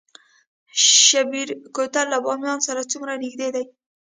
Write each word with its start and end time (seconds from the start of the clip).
شیبر 0.89 1.47
کوتل 1.75 2.07
له 2.13 2.17
بامیان 2.25 2.59
سره 2.67 2.89
څومره 2.91 3.13
نږدې 3.23 3.49
دی؟ 3.55 3.63